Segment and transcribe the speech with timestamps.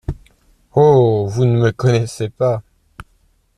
[0.75, 1.27] Oh!
[1.29, 2.63] vous ne me connaissez pas!